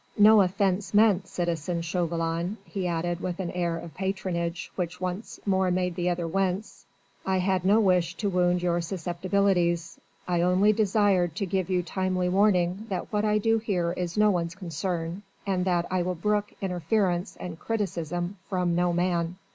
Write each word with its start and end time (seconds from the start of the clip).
"No 0.17 0.41
offence 0.41 0.95
meant, 0.95 1.27
citizen 1.27 1.83
Chauvelin," 1.83 2.57
he 2.65 2.87
added 2.87 3.19
with 3.19 3.39
an 3.39 3.51
air 3.51 3.77
of 3.77 3.93
patronage 3.93 4.71
which 4.75 4.99
once 4.99 5.39
more 5.45 5.69
made 5.69 5.93
the 5.95 6.09
other 6.09 6.27
wince. 6.27 6.87
"I 7.23 7.37
had 7.37 7.63
no 7.63 7.79
wish 7.79 8.15
to 8.15 8.27
wound 8.27 8.63
your 8.63 8.81
susceptibilities. 8.81 9.99
I 10.27 10.41
only 10.41 10.73
desired 10.73 11.35
to 11.35 11.45
give 11.45 11.69
you 11.69 11.83
timely 11.83 12.29
warning 12.29 12.87
that 12.89 13.13
what 13.13 13.25
I 13.25 13.37
do 13.37 13.59
here 13.59 13.91
is 13.93 14.17
no 14.17 14.31
one's 14.31 14.55
concern, 14.55 15.21
and 15.45 15.65
that 15.65 15.85
I 15.91 16.01
will 16.01 16.15
brook 16.15 16.51
interference 16.61 17.37
and 17.39 17.59
criticism 17.59 18.37
from 18.49 18.73
no 18.73 18.93
man." 18.93 19.35